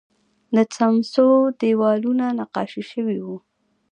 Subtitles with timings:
[0.55, 1.27] د سمڅو
[1.61, 3.37] دیوالونه نقاشي شوي وو